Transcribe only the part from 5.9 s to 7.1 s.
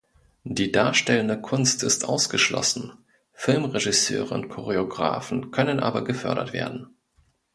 gefördert werden.